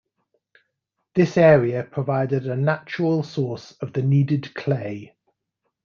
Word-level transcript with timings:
This 1.13 1.37
area 1.37 1.83
provided 1.83 2.47
a 2.47 2.55
natural 2.55 3.21
source 3.21 3.73
of 3.73 3.93
the 3.93 4.01
needed 4.01 4.55
clay. 4.55 5.15